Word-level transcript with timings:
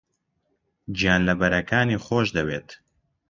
گیانلەبەرەکانی 0.97 2.01
خۆش 2.05 2.27
دەوێت. 2.37 2.67